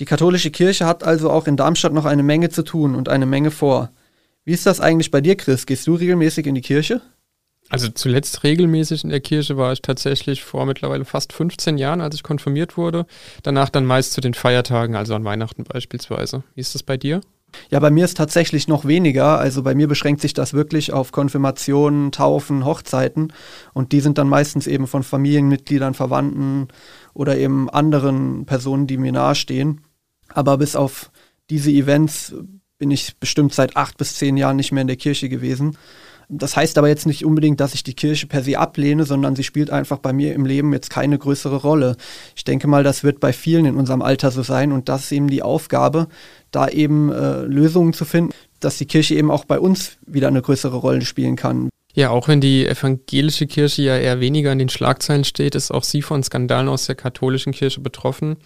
Die 0.00 0.04
katholische 0.06 0.50
Kirche 0.50 0.86
hat 0.86 1.04
also 1.04 1.30
auch 1.30 1.46
in 1.46 1.56
Darmstadt 1.56 1.92
noch 1.92 2.04
eine 2.04 2.22
Menge 2.22 2.48
zu 2.48 2.64
tun 2.64 2.94
und 2.94 3.08
eine 3.08 3.26
Menge 3.26 3.50
vor. 3.50 3.90
Wie 4.44 4.52
ist 4.52 4.66
das 4.66 4.80
eigentlich 4.80 5.10
bei 5.10 5.20
dir, 5.20 5.36
Chris? 5.36 5.66
Gehst 5.66 5.86
du 5.86 5.94
regelmäßig 5.94 6.46
in 6.46 6.54
die 6.54 6.60
Kirche? 6.60 7.00
Also 7.74 7.88
zuletzt 7.88 8.44
regelmäßig 8.44 9.02
in 9.02 9.10
der 9.10 9.18
Kirche 9.18 9.56
war 9.56 9.72
ich 9.72 9.82
tatsächlich 9.82 10.44
vor 10.44 10.64
mittlerweile 10.64 11.04
fast 11.04 11.32
15 11.32 11.76
Jahren, 11.76 12.00
als 12.00 12.14
ich 12.14 12.22
konfirmiert 12.22 12.76
wurde. 12.76 13.04
Danach 13.42 13.68
dann 13.68 13.84
meist 13.84 14.12
zu 14.12 14.20
den 14.20 14.32
Feiertagen, 14.32 14.94
also 14.94 15.12
an 15.16 15.24
Weihnachten 15.24 15.64
beispielsweise. 15.64 16.44
Wie 16.54 16.60
ist 16.60 16.76
das 16.76 16.84
bei 16.84 16.96
dir? 16.96 17.20
Ja, 17.70 17.80
bei 17.80 17.90
mir 17.90 18.04
ist 18.04 18.16
tatsächlich 18.16 18.68
noch 18.68 18.84
weniger. 18.84 19.40
Also 19.40 19.64
bei 19.64 19.74
mir 19.74 19.88
beschränkt 19.88 20.20
sich 20.20 20.34
das 20.34 20.54
wirklich 20.54 20.92
auf 20.92 21.10
Konfirmationen, 21.10 22.12
Taufen, 22.12 22.64
Hochzeiten. 22.64 23.32
Und 23.72 23.90
die 23.90 23.98
sind 23.98 24.18
dann 24.18 24.28
meistens 24.28 24.68
eben 24.68 24.86
von 24.86 25.02
Familienmitgliedern, 25.02 25.94
Verwandten 25.94 26.68
oder 27.12 27.36
eben 27.36 27.68
anderen 27.68 28.46
Personen, 28.46 28.86
die 28.86 28.98
mir 28.98 29.10
nahestehen. 29.10 29.80
Aber 30.28 30.58
bis 30.58 30.76
auf 30.76 31.10
diese 31.50 31.72
Events 31.72 32.36
bin 32.78 32.92
ich 32.92 33.16
bestimmt 33.18 33.52
seit 33.52 33.76
acht 33.76 33.96
bis 33.96 34.14
zehn 34.14 34.36
Jahren 34.36 34.54
nicht 34.54 34.70
mehr 34.70 34.82
in 34.82 34.86
der 34.86 34.96
Kirche 34.96 35.28
gewesen. 35.28 35.76
Das 36.28 36.56
heißt 36.56 36.78
aber 36.78 36.88
jetzt 36.88 37.06
nicht 37.06 37.24
unbedingt, 37.24 37.60
dass 37.60 37.74
ich 37.74 37.84
die 37.84 37.94
Kirche 37.94 38.26
per 38.26 38.42
se 38.42 38.58
ablehne, 38.58 39.04
sondern 39.04 39.36
sie 39.36 39.44
spielt 39.44 39.70
einfach 39.70 39.98
bei 39.98 40.12
mir 40.12 40.34
im 40.34 40.46
Leben 40.46 40.72
jetzt 40.72 40.90
keine 40.90 41.18
größere 41.18 41.56
Rolle. 41.56 41.96
Ich 42.36 42.44
denke 42.44 42.66
mal, 42.66 42.82
das 42.82 43.04
wird 43.04 43.20
bei 43.20 43.32
vielen 43.32 43.66
in 43.66 43.76
unserem 43.76 44.02
Alter 44.02 44.30
so 44.30 44.42
sein 44.42 44.72
und 44.72 44.88
das 44.88 45.04
ist 45.04 45.12
eben 45.12 45.28
die 45.28 45.42
Aufgabe, 45.42 46.08
da 46.50 46.68
eben 46.68 47.10
äh, 47.10 47.42
Lösungen 47.42 47.92
zu 47.92 48.04
finden, 48.04 48.32
dass 48.60 48.78
die 48.78 48.86
Kirche 48.86 49.14
eben 49.14 49.30
auch 49.30 49.44
bei 49.44 49.58
uns 49.58 49.98
wieder 50.06 50.28
eine 50.28 50.42
größere 50.42 50.76
Rolle 50.76 51.02
spielen 51.02 51.36
kann. 51.36 51.68
Ja, 51.96 52.10
auch 52.10 52.26
wenn 52.26 52.40
die 52.40 52.66
evangelische 52.66 53.46
Kirche 53.46 53.82
ja 53.82 53.96
eher 53.96 54.18
weniger 54.18 54.50
in 54.50 54.58
den 54.58 54.68
Schlagzeilen 54.68 55.22
steht, 55.22 55.54
ist 55.54 55.70
auch 55.70 55.84
sie 55.84 56.02
von 56.02 56.24
Skandalen 56.24 56.68
aus 56.68 56.86
der 56.86 56.96
katholischen 56.96 57.52
Kirche 57.52 57.80
betroffen. 57.80 58.36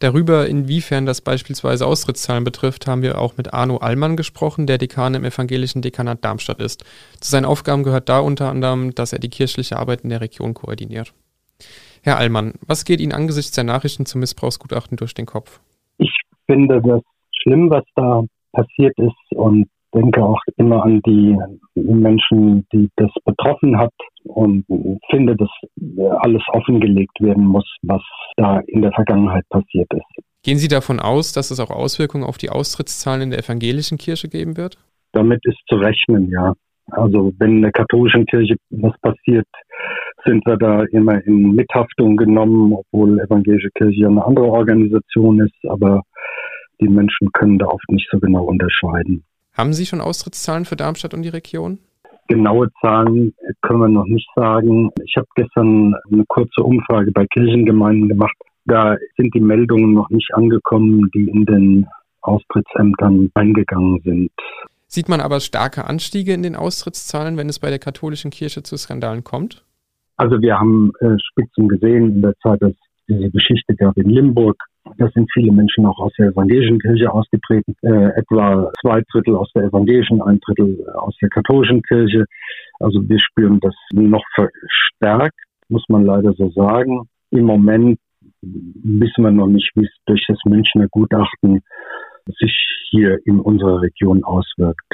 Darüber, 0.00 0.46
inwiefern 0.46 1.06
das 1.06 1.20
beispielsweise 1.20 1.84
Austrittszahlen 1.84 2.44
betrifft, 2.44 2.86
haben 2.86 3.02
wir 3.02 3.20
auch 3.20 3.36
mit 3.36 3.52
Arno 3.52 3.78
Allmann 3.78 4.16
gesprochen, 4.16 4.68
der 4.68 4.78
Dekan 4.78 5.14
im 5.14 5.24
evangelischen 5.24 5.82
Dekanat 5.82 6.24
Darmstadt 6.24 6.60
ist. 6.60 6.84
Zu 7.20 7.30
seinen 7.30 7.44
Aufgaben 7.44 7.82
gehört 7.82 8.08
da 8.08 8.20
unter 8.20 8.48
anderem, 8.48 8.94
dass 8.94 9.12
er 9.12 9.18
die 9.18 9.28
kirchliche 9.28 9.76
Arbeit 9.76 10.02
in 10.02 10.10
der 10.10 10.20
Region 10.20 10.54
koordiniert. 10.54 11.14
Herr 12.02 12.18
Allmann, 12.18 12.54
was 12.64 12.84
geht 12.84 13.00
Ihnen 13.00 13.12
angesichts 13.12 13.52
der 13.52 13.64
Nachrichten 13.64 14.06
zum 14.06 14.20
Missbrauchsgutachten 14.20 14.96
durch 14.96 15.14
den 15.14 15.26
Kopf? 15.26 15.60
Ich 15.98 16.12
finde 16.46 16.80
das 16.80 17.02
schlimm, 17.42 17.68
was 17.68 17.84
da 17.96 18.22
passiert 18.52 18.96
ist 18.98 19.36
und 19.36 19.66
denke 19.94 20.22
auch 20.22 20.40
immer 20.56 20.84
an 20.84 21.00
die 21.06 21.36
Menschen, 21.74 22.66
die 22.72 22.88
das 22.96 23.10
betroffen 23.24 23.78
hat 23.78 23.92
und 24.24 24.64
finde, 25.10 25.36
dass 25.36 25.48
alles 26.20 26.42
offengelegt 26.52 27.20
werden 27.20 27.44
muss, 27.44 27.66
was 27.82 28.02
da 28.36 28.60
in 28.66 28.82
der 28.82 28.92
Vergangenheit 28.92 29.48
passiert 29.48 29.92
ist. 29.92 30.24
Gehen 30.44 30.58
Sie 30.58 30.68
davon 30.68 31.00
aus, 31.00 31.32
dass 31.32 31.50
es 31.50 31.60
auch 31.60 31.70
Auswirkungen 31.70 32.24
auf 32.24 32.38
die 32.38 32.50
Austrittszahlen 32.50 33.22
in 33.22 33.30
der 33.30 33.40
evangelischen 33.40 33.98
Kirche 33.98 34.28
geben 34.28 34.56
wird? 34.56 34.78
Damit 35.12 35.40
ist 35.44 35.58
zu 35.68 35.76
rechnen, 35.76 36.30
ja. 36.30 36.52
Also 36.90 37.32
wenn 37.38 37.56
in 37.56 37.62
der 37.62 37.72
katholischen 37.72 38.24
Kirche 38.26 38.56
was 38.70 38.98
passiert, 39.00 39.46
sind 40.24 40.44
wir 40.46 40.56
da 40.56 40.84
immer 40.90 41.22
in 41.26 41.52
Mithaftung 41.52 42.16
genommen, 42.16 42.72
obwohl 42.72 43.20
evangelische 43.20 43.70
Kirche 43.74 44.06
eine 44.06 44.24
andere 44.24 44.46
Organisation 44.46 45.40
ist, 45.40 45.56
aber 45.68 46.02
die 46.80 46.88
Menschen 46.88 47.30
können 47.32 47.58
da 47.58 47.66
oft 47.66 47.90
nicht 47.90 48.08
so 48.10 48.18
genau 48.18 48.44
unterscheiden. 48.44 49.24
Haben 49.58 49.72
Sie 49.72 49.86
schon 49.86 50.00
Austrittszahlen 50.00 50.64
für 50.64 50.76
Darmstadt 50.76 51.14
und 51.14 51.22
die 51.22 51.30
Region? 51.30 51.80
Genaue 52.28 52.68
Zahlen 52.80 53.34
können 53.62 53.80
wir 53.80 53.88
noch 53.88 54.06
nicht 54.06 54.28
sagen. 54.36 54.90
Ich 55.04 55.16
habe 55.16 55.26
gestern 55.34 55.94
eine 56.12 56.24
kurze 56.28 56.62
Umfrage 56.62 57.10
bei 57.10 57.26
Kirchengemeinden 57.26 58.08
gemacht. 58.08 58.36
Da 58.66 58.96
sind 59.16 59.34
die 59.34 59.40
Meldungen 59.40 59.94
noch 59.94 60.10
nicht 60.10 60.32
angekommen, 60.32 61.10
die 61.12 61.28
in 61.28 61.44
den 61.44 61.86
Austrittsämtern 62.20 63.30
eingegangen 63.34 64.00
sind. 64.04 64.30
Sieht 64.86 65.08
man 65.08 65.20
aber 65.20 65.40
starke 65.40 65.86
Anstiege 65.86 66.32
in 66.34 66.44
den 66.44 66.54
Austrittszahlen, 66.54 67.36
wenn 67.36 67.48
es 67.48 67.58
bei 67.58 67.70
der 67.70 67.80
katholischen 67.80 68.30
Kirche 68.30 68.62
zu 68.62 68.76
Skandalen 68.76 69.24
kommt? 69.24 69.64
Also 70.16 70.40
wir 70.40 70.56
haben 70.56 70.92
äh, 71.00 71.16
Spitzen 71.30 71.68
gesehen 71.68 72.14
in 72.14 72.22
der 72.22 72.34
Zeit, 72.44 72.62
dass 72.62 72.74
diese 73.08 73.30
Geschichte 73.30 73.74
gab 73.74 73.96
in 73.96 74.08
Limburg. 74.08 74.56
Da 74.96 75.08
sind 75.10 75.30
viele 75.32 75.52
Menschen 75.52 75.86
auch 75.86 75.98
aus 75.98 76.12
der 76.18 76.28
evangelischen 76.28 76.78
Kirche 76.78 77.12
ausgetreten, 77.12 77.74
äh, 77.82 78.18
etwa 78.18 78.72
zwei 78.80 79.02
Drittel 79.12 79.36
aus 79.36 79.50
der 79.54 79.64
evangelischen, 79.64 80.22
ein 80.22 80.40
Drittel 80.40 80.88
aus 80.94 81.16
der 81.20 81.28
katholischen 81.28 81.82
Kirche. 81.82 82.24
Also 82.80 83.06
wir 83.08 83.18
spüren 83.18 83.60
das 83.60 83.74
noch 83.92 84.24
verstärkt, 84.34 85.38
muss 85.68 85.84
man 85.88 86.04
leider 86.04 86.32
so 86.34 86.50
sagen. 86.50 87.08
Im 87.30 87.44
Moment 87.44 87.98
wissen 88.42 89.24
wir 89.24 89.30
noch 89.30 89.48
nicht, 89.48 89.70
wie 89.74 89.84
es 89.84 89.92
durch 90.06 90.24
das 90.28 90.38
Münchner 90.44 90.88
Gutachten 90.88 91.60
sich 92.38 92.54
hier 92.90 93.18
in 93.26 93.40
unserer 93.40 93.82
Region 93.82 94.24
auswirkt. 94.24 94.84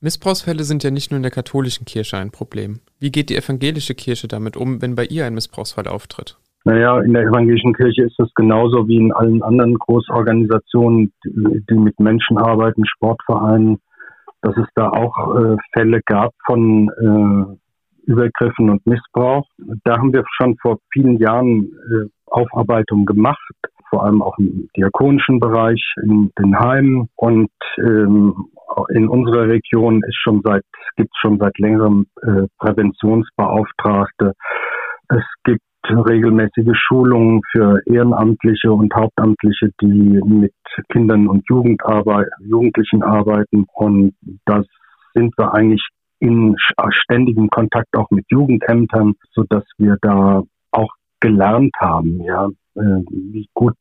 Missbrauchsfälle 0.00 0.64
sind 0.64 0.84
ja 0.84 0.90
nicht 0.90 1.10
nur 1.10 1.16
in 1.16 1.22
der 1.22 1.32
katholischen 1.32 1.86
Kirche 1.86 2.18
ein 2.18 2.30
Problem. 2.30 2.80
Wie 3.00 3.10
geht 3.10 3.30
die 3.30 3.36
evangelische 3.36 3.94
Kirche 3.94 4.28
damit 4.28 4.56
um, 4.56 4.82
wenn 4.82 4.94
bei 4.94 5.06
ihr 5.06 5.24
ein 5.24 5.34
Missbrauchsfall 5.34 5.88
auftritt? 5.88 6.36
Naja, 6.64 7.00
in 7.00 7.12
der 7.12 7.24
evangelischen 7.24 7.74
Kirche 7.74 8.04
ist 8.04 8.18
es 8.18 8.32
genauso 8.34 8.88
wie 8.88 8.96
in 8.96 9.12
allen 9.12 9.42
anderen 9.42 9.74
Großorganisationen, 9.74 11.12
die 11.24 11.74
mit 11.74 12.00
Menschen 12.00 12.38
arbeiten, 12.38 12.86
Sportvereinen, 12.86 13.78
dass 14.40 14.56
es 14.56 14.66
da 14.74 14.88
auch 14.88 15.36
äh, 15.36 15.56
Fälle 15.74 16.00
gab 16.06 16.32
von 16.46 16.88
äh, 16.88 18.10
Übergriffen 18.10 18.70
und 18.70 18.86
Missbrauch. 18.86 19.46
Da 19.84 19.98
haben 19.98 20.14
wir 20.14 20.24
schon 20.40 20.56
vor 20.62 20.78
vielen 20.90 21.18
Jahren 21.18 21.64
äh, 21.64 22.08
Aufarbeitung 22.26 23.04
gemacht, 23.04 23.38
vor 23.90 24.04
allem 24.04 24.22
auch 24.22 24.38
im 24.38 24.68
diakonischen 24.74 25.40
Bereich, 25.40 25.82
in 26.02 26.30
den 26.38 26.58
Heimen 26.58 27.10
und 27.16 27.50
ähm, 27.78 28.34
in 28.88 29.08
unserer 29.08 29.48
Region 29.48 30.02
ist 30.02 30.16
schon 30.16 30.40
seit 30.42 30.64
gibt 30.96 31.10
es 31.12 31.20
schon 31.20 31.38
seit 31.38 31.56
längerem 31.58 32.06
äh, 32.22 32.46
Präventionsbeauftragte. 32.58 34.32
Es 35.10 35.24
gibt 35.44 35.62
regelmäßige 35.90 36.76
Schulungen 36.76 37.40
für 37.50 37.80
Ehrenamtliche 37.86 38.72
und 38.72 38.94
Hauptamtliche, 38.94 39.70
die 39.80 40.20
mit 40.24 40.54
Kindern 40.90 41.28
und 41.28 41.44
Jugendarbeit, 41.48 42.28
Jugendlichen 42.40 43.02
arbeiten. 43.02 43.66
Und 43.74 44.14
da 44.46 44.62
sind 45.14 45.34
wir 45.36 45.54
eigentlich 45.54 45.86
in 46.20 46.56
ständigem 46.90 47.48
Kontakt 47.50 47.96
auch 47.96 48.10
mit 48.10 48.24
Jugendämtern, 48.30 49.14
so 49.32 49.44
dass 49.48 49.64
wir 49.78 49.96
da 50.00 50.42
auch 50.70 50.90
gelernt 51.20 51.74
haben, 51.78 52.20
ja, 52.22 52.48
äh, 52.76 53.02
wie 53.10 53.48
gut 53.54 53.76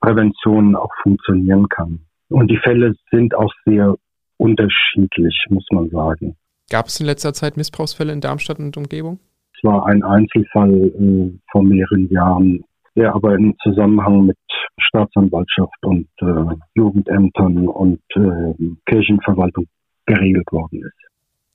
Prävention 0.00 0.76
auch 0.76 0.92
funktionieren 1.02 1.68
kann. 1.68 2.00
Und 2.28 2.50
die 2.50 2.58
Fälle 2.58 2.94
sind 3.10 3.34
auch 3.34 3.52
sehr 3.64 3.94
unterschiedlich, 4.36 5.46
muss 5.50 5.66
man 5.70 5.88
sagen. 5.90 6.36
Gab 6.70 6.86
es 6.86 7.00
in 7.00 7.06
letzter 7.06 7.32
Zeit 7.32 7.56
Missbrauchsfälle 7.56 8.12
in 8.12 8.20
Darmstadt 8.20 8.58
und 8.58 8.76
Umgebung? 8.76 9.20
War 9.62 9.86
ein 9.86 10.02
Einzelfall 10.02 10.72
äh, 10.72 11.38
vor 11.50 11.62
mehreren 11.62 12.08
Jahren, 12.10 12.64
der 12.96 13.14
aber 13.14 13.34
im 13.34 13.54
Zusammenhang 13.62 14.26
mit 14.26 14.36
Staatsanwaltschaft 14.78 15.76
und 15.82 16.08
äh, 16.20 16.54
Jugendämtern 16.74 17.68
und 17.68 18.00
äh, 18.14 18.54
Kirchenverwaltung 18.86 19.66
geregelt 20.06 20.50
worden 20.50 20.82
ist. 20.84 21.02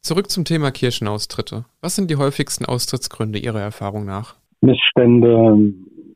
Zurück 0.02 0.30
zum 0.30 0.46
Thema 0.46 0.72
Kirchenaustritte. 0.72 1.66
Was 1.82 1.96
sind 1.96 2.10
die 2.10 2.16
häufigsten 2.16 2.66
Austrittsgründe 2.66 3.40
Ihrer 3.40 3.62
Erfahrung 3.62 4.06
nach? 4.06 4.36
Missstände, 4.62 5.74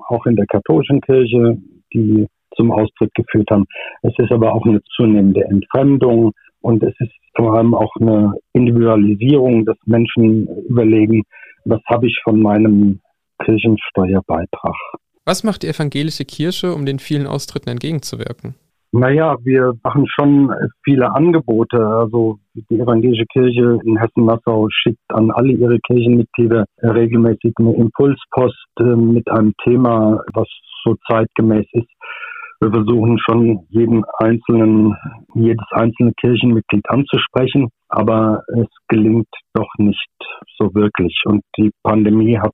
auch 0.07 0.25
in 0.25 0.35
der 0.35 0.45
katholischen 0.47 1.01
Kirche, 1.01 1.57
die 1.93 2.25
zum 2.55 2.71
Austritt 2.71 3.13
geführt 3.13 3.49
haben. 3.51 3.65
Es 4.01 4.13
ist 4.17 4.31
aber 4.31 4.53
auch 4.53 4.65
eine 4.65 4.81
zunehmende 4.95 5.43
Entfremdung 5.45 6.31
und 6.61 6.83
es 6.83 6.93
ist 6.99 7.11
vor 7.35 7.55
allem 7.55 7.73
auch 7.73 7.93
eine 7.99 8.33
Individualisierung, 8.53 9.65
dass 9.65 9.77
Menschen 9.85 10.47
überlegen, 10.69 11.23
was 11.65 11.81
habe 11.87 12.07
ich 12.07 12.19
von 12.23 12.39
meinem 12.39 13.01
Kirchensteuerbeitrag. 13.43 14.75
Was 15.25 15.43
macht 15.43 15.63
die 15.63 15.67
evangelische 15.67 16.25
Kirche, 16.25 16.73
um 16.73 16.85
den 16.85 16.99
vielen 16.99 17.27
Austritten 17.27 17.69
entgegenzuwirken? 17.69 18.55
Naja, 18.93 19.37
wir 19.43 19.73
machen 19.83 20.05
schon 20.07 20.53
viele 20.83 21.13
Angebote. 21.15 21.77
Also 21.77 22.39
die 22.53 22.79
evangelische 22.79 23.25
Kirche 23.31 23.79
in 23.85 23.97
Hessen-Nassau 23.97 24.67
schickt 24.69 24.99
an 25.09 25.31
alle 25.31 25.53
ihre 25.53 25.79
Kirchenmitglieder 25.79 26.65
regelmäßig 26.81 27.53
eine 27.57 27.73
Impulspost 27.75 28.67
äh, 28.79 28.83
mit 28.83 29.31
einem 29.31 29.53
Thema, 29.63 30.21
was 30.33 30.47
so 30.83 30.95
zeitgemäß 31.09 31.65
ist. 31.71 31.87
Wir 32.61 32.69
versuchen 32.69 33.17
schon 33.17 33.65
jeden 33.69 34.03
einzelnen, 34.19 34.95
jedes 35.33 35.65
einzelne 35.71 36.13
Kirchenmitglied 36.13 36.87
anzusprechen, 36.89 37.69
aber 37.89 38.43
es 38.49 38.67
gelingt 38.87 39.27
doch 39.55 39.69
nicht 39.79 40.09
so 40.59 40.71
wirklich. 40.75 41.19
Und 41.25 41.41
die 41.57 41.71
Pandemie 41.81 42.37
hat 42.37 42.53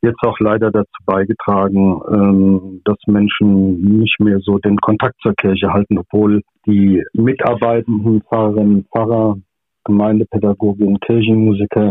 jetzt 0.00 0.22
auch 0.24 0.38
leider 0.38 0.70
dazu 0.70 1.02
beigetragen, 1.04 2.00
ähm, 2.08 2.82
dass 2.84 2.98
Menschen 3.08 3.98
nicht 3.98 4.20
mehr 4.20 4.38
so 4.40 4.58
den 4.58 4.76
Kontakt 4.76 5.16
zur 5.22 5.34
Kirche 5.34 5.72
halten, 5.72 5.98
obwohl 5.98 6.42
die 6.64 7.02
mitarbeitenden 7.12 8.22
Pfarrerinnen, 8.22 8.86
Pfarrer, 8.94 9.38
Gemeindepädagogen, 9.84 11.00
Kirchenmusiker 11.00 11.90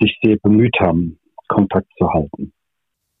sich 0.00 0.18
sehr 0.22 0.36
bemüht 0.42 0.76
haben, 0.80 1.18
Kontakt 1.48 1.88
zu 1.98 2.10
halten. 2.10 2.52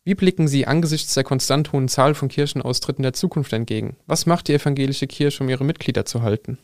Wie 0.06 0.14
blicken 0.14 0.48
Sie 0.48 0.66
angesichts 0.66 1.14
der 1.14 1.24
konstant 1.24 1.72
hohen 1.72 1.88
Zahl 1.88 2.12
von 2.12 2.28
Kirchenaustritten 2.28 3.02
der 3.02 3.14
Zukunft 3.14 3.54
entgegen? 3.54 3.96
Was 4.06 4.26
macht 4.26 4.48
die 4.48 4.52
evangelische 4.52 5.06
Kirche, 5.06 5.42
um 5.42 5.48
ihre 5.48 5.64
Mitglieder 5.64 6.04
zu 6.04 6.22
halten? 6.22 6.58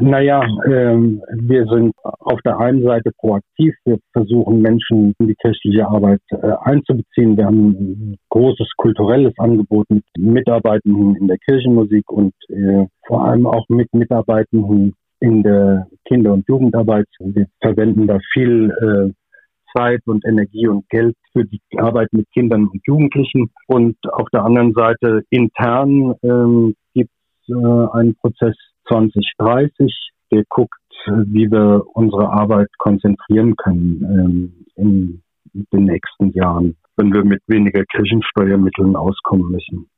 Naja, 0.00 0.44
ähm, 0.66 1.22
wir 1.32 1.64
sind 1.66 1.94
auf 2.02 2.38
der 2.44 2.58
einen 2.58 2.82
Seite 2.82 3.10
proaktiv. 3.18 3.74
Wir 3.86 3.98
versuchen 4.12 4.60
Menschen 4.60 5.14
in 5.18 5.28
die 5.28 5.34
kirchliche 5.34 5.88
Arbeit 5.88 6.20
äh, 6.30 6.52
einzubeziehen. 6.60 7.38
Wir 7.38 7.46
haben 7.46 7.70
ein 7.70 8.16
großes 8.28 8.68
kulturelles 8.76 9.32
Angebot 9.38 9.88
mit 9.88 10.04
Mitarbeitenden 10.18 11.16
in 11.16 11.28
der 11.28 11.38
Kirchenmusik 11.38 12.10
und 12.12 12.34
äh, 12.50 12.86
vor 13.06 13.24
allem 13.24 13.46
auch 13.46 13.64
mit 13.68 13.92
Mitarbeitenden 13.94 14.94
in 15.20 15.42
der 15.42 15.86
Kinder- 16.04 16.34
und 16.34 16.46
Jugendarbeit. 16.48 17.06
Wir 17.18 17.46
verwenden 17.60 18.06
da 18.06 18.18
viel 18.34 18.70
äh, 18.70 19.12
Zeit 19.76 20.00
und 20.06 20.24
Energie 20.26 20.66
und 20.68 20.88
Geld 20.88 21.16
für 21.32 21.44
die 21.44 21.60
Arbeit 21.78 22.08
mit 22.12 22.30
Kindern 22.32 22.68
und 22.68 22.80
Jugendlichen. 22.86 23.50
Und 23.66 23.96
auf 24.12 24.28
der 24.32 24.44
anderen 24.44 24.72
Seite 24.72 25.22
intern 25.30 26.14
ähm, 26.22 26.74
gibt 26.94 27.10
es 27.42 27.54
äh, 27.54 27.88
einen 27.92 28.14
Prozess 28.16 28.56
2030, 28.88 30.10
der 30.32 30.44
guckt, 30.48 30.74
wie 31.06 31.50
wir 31.50 31.82
unsere 31.94 32.30
Arbeit 32.30 32.68
konzentrieren 32.78 33.56
können 33.56 34.04
ähm, 34.04 34.64
in 34.76 35.22
den 35.72 35.84
nächsten 35.84 36.30
Jahren, 36.32 36.76
wenn 36.96 37.12
wir 37.12 37.24
mit 37.24 37.42
weniger 37.46 37.84
Kirchensteuermitteln 37.84 38.96
auskommen 38.96 39.50
müssen. 39.50 39.88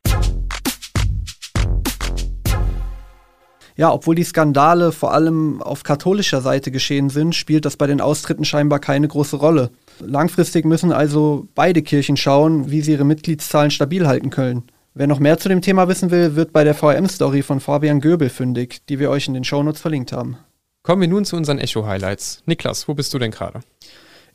Ja, 3.76 3.92
obwohl 3.92 4.14
die 4.14 4.24
Skandale 4.24 4.92
vor 4.92 5.12
allem 5.12 5.60
auf 5.60 5.82
katholischer 5.82 6.40
Seite 6.40 6.70
geschehen 6.70 7.10
sind, 7.10 7.34
spielt 7.34 7.64
das 7.64 7.76
bei 7.76 7.88
den 7.88 8.00
Austritten 8.00 8.44
scheinbar 8.44 8.78
keine 8.78 9.08
große 9.08 9.36
Rolle. 9.36 9.70
Langfristig 9.98 10.64
müssen 10.64 10.92
also 10.92 11.48
beide 11.56 11.82
Kirchen 11.82 12.16
schauen, 12.16 12.70
wie 12.70 12.82
sie 12.82 12.92
ihre 12.92 13.04
Mitgliedszahlen 13.04 13.72
stabil 13.72 14.06
halten 14.06 14.30
können. 14.30 14.64
Wer 14.94 15.08
noch 15.08 15.18
mehr 15.18 15.38
zu 15.38 15.48
dem 15.48 15.60
Thema 15.60 15.88
wissen 15.88 16.12
will, 16.12 16.36
wird 16.36 16.52
bei 16.52 16.62
der 16.62 16.74
VM-Story 16.74 17.42
von 17.42 17.58
Fabian 17.58 18.00
Göbel 18.00 18.28
fündig, 18.28 18.86
die 18.88 19.00
wir 19.00 19.10
euch 19.10 19.26
in 19.26 19.34
den 19.34 19.42
Shownotes 19.42 19.80
verlinkt 19.80 20.12
haben. 20.12 20.38
Kommen 20.84 21.00
wir 21.00 21.08
nun 21.08 21.24
zu 21.24 21.34
unseren 21.34 21.58
Echo-Highlights. 21.58 22.42
Niklas, 22.46 22.86
wo 22.86 22.94
bist 22.94 23.12
du 23.12 23.18
denn 23.18 23.32
gerade? 23.32 23.60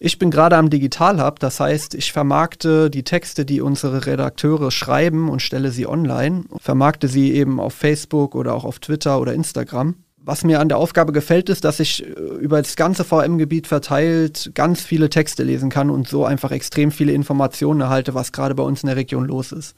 Ich 0.02 0.18
bin 0.18 0.32
gerade 0.32 0.56
am 0.56 0.70
Digital 0.70 1.22
Hub, 1.22 1.40
das 1.40 1.60
heißt, 1.60 1.94
ich 1.94 2.14
vermarkte 2.14 2.90
die 2.90 3.04
Texte, 3.04 3.44
die 3.44 3.60
unsere 3.60 4.06
Redakteure 4.06 4.72
schreiben 4.72 5.30
und 5.30 5.42
stelle 5.42 5.72
sie 5.72 5.88
online, 5.88 6.46
vermarkte 6.58 7.10
sie 7.10 7.34
eben 7.34 7.60
auf 7.60 7.74
Facebook 7.74 8.34
oder 8.34 8.54
auch 8.56 8.64
auf 8.64 8.80
Twitter 8.80 9.20
oder 9.20 9.34
Instagram. 9.34 9.96
Was 10.22 10.46
mir 10.46 10.62
an 10.62 10.70
der 10.70 10.78
Aufgabe 10.78 11.12
gefällt, 11.12 11.50
ist, 11.50 11.66
dass 11.66 11.82
ich 11.82 12.06
äh, 12.06 12.12
über 12.12 12.62
das 12.62 12.78
ganze 12.78 13.04
VM-Gebiet 13.04 13.68
verteilt 13.68 14.52
ganz 14.54 14.82
viele 14.82 15.10
Texte 15.10 15.44
lesen 15.44 15.70
kann 15.70 15.90
und 15.90 16.08
so 16.08 16.24
einfach 16.24 16.52
extrem 16.52 16.92
viele 16.92 17.12
Informationen 17.12 17.82
erhalte, 17.82 18.14
was 18.14 18.32
gerade 18.32 18.56
bei 18.56 18.64
uns 18.64 18.84
in 18.84 18.88
der 18.88 18.96
Region 18.96 19.26
los 19.26 19.52
ist. 19.52 19.76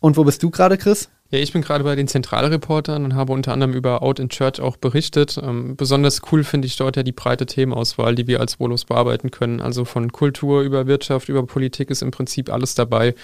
Und 0.00 0.18
wo 0.18 0.24
bist 0.24 0.42
du 0.42 0.50
gerade, 0.50 0.76
Chris? 0.76 1.08
Ja, 1.32 1.38
ich 1.38 1.50
bin 1.50 1.62
gerade 1.62 1.82
bei 1.82 1.96
den 1.96 2.08
Zentralreportern 2.08 3.06
und 3.06 3.14
habe 3.14 3.32
unter 3.32 3.54
anderem 3.54 3.72
über 3.72 4.02
Out 4.02 4.20
in 4.20 4.28
Church 4.28 4.60
auch 4.60 4.76
berichtet. 4.76 5.40
Ähm, 5.42 5.76
besonders 5.76 6.20
cool 6.30 6.44
finde 6.44 6.66
ich 6.66 6.76
dort 6.76 6.96
ja 6.96 7.02
die 7.02 7.12
breite 7.12 7.46
Themenauswahl, 7.46 8.14
die 8.14 8.26
wir 8.26 8.38
als 8.38 8.56
Volos 8.56 8.84
bearbeiten 8.84 9.30
können. 9.30 9.62
Also 9.62 9.86
von 9.86 10.12
Kultur 10.12 10.60
über 10.60 10.86
Wirtschaft, 10.86 11.30
über 11.30 11.42
Politik 11.46 11.88
ist 11.88 12.02
im 12.02 12.10
Prinzip 12.10 12.52
alles 12.52 12.74
dabei. 12.74 13.14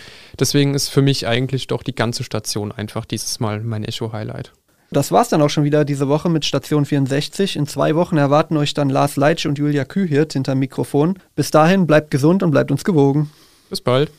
Deswegen 0.41 0.75
ist 0.75 0.89
für 0.89 1.03
mich 1.03 1.27
eigentlich 1.27 1.67
doch 1.67 1.83
die 1.83 1.95
ganze 1.95 2.25
Station 2.25 2.73
einfach 2.73 3.05
dieses 3.05 3.41
Mal 3.41 3.61
mein 3.61 3.85
Echo-Highlight. 3.85 4.53
Das 4.91 5.13
war's 5.13 5.29
dann 5.29 5.43
auch 5.43 5.51
schon 5.51 5.65
wieder 5.65 5.85
diese 5.85 6.09
Woche 6.09 6.31
mit 6.31 6.47
Station 6.47 6.87
64. 6.87 7.57
In 7.57 7.67
zwei 7.67 7.95
Wochen 7.95 8.17
erwarten 8.17 8.57
euch 8.57 8.73
dann 8.73 8.89
Lars 8.89 9.17
Leitsch 9.17 9.45
und 9.45 9.59
Julia 9.59 9.85
Kühirt 9.85 10.33
hinterm 10.33 10.61
Mikrofon. 10.61 11.19
Bis 11.37 11.51
dahin 11.51 11.87
bleibt 11.87 12.11
gesund 12.11 12.43
und 12.43 12.53
bleibt 12.53 12.71
uns 12.71 12.85
gewogen. 12.85 13.31
Bis 13.69 13.83
bald. 13.83 14.11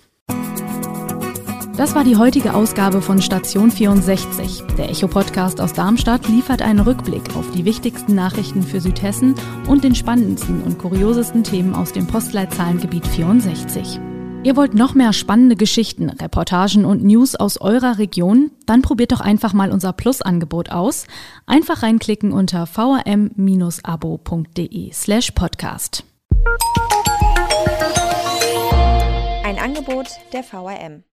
Das 1.80 1.96
war 1.96 2.04
die 2.04 2.18
heutige 2.18 2.54
Ausgabe 2.56 3.02
von 3.02 3.22
Station 3.22 3.72
64. 3.72 4.64
Der 4.78 4.90
Echo-Podcast 4.90 5.62
aus 5.62 5.72
Darmstadt 5.72 6.28
liefert 6.28 6.62
einen 6.62 6.82
Rückblick 6.82 7.38
auf 7.38 7.50
die 7.52 7.64
wichtigsten 7.64 8.16
Nachrichten 8.16 8.64
für 8.64 8.82
Südhessen 8.82 9.34
und 9.66 9.86
den 9.86 9.96
spannendsten 9.96 10.62
und 10.62 10.78
kuriosesten 10.78 11.46
Themen 11.46 11.74
aus 11.74 11.94
dem 11.94 12.06
Postleitzahlengebiet 12.06 13.08
64. 13.08 13.98
Ihr 14.44 14.58
wollt 14.58 14.74
noch 14.74 14.94
mehr 14.94 15.14
spannende 15.14 15.56
Geschichten, 15.56 16.10
Reportagen 16.10 16.84
und 16.84 17.02
News 17.02 17.38
aus 17.38 17.62
eurer 17.62 17.98
Region? 17.98 18.52
Dann 18.66 18.82
probiert 18.82 19.14
doch 19.14 19.22
einfach 19.22 19.54
mal 19.54 19.72
unser 19.72 19.94
Plus-Angebot 19.94 20.72
aus. 20.72 21.08
Einfach 21.46 21.82
reinklicken 21.82 22.34
unter 22.34 22.68
vrm-abo.de 22.68 23.22
slash 24.92 25.32
podcast. 25.32 26.04
Ein 29.46 29.58
Angebot 29.60 30.08
der 30.34 30.44
VRM. 30.44 31.06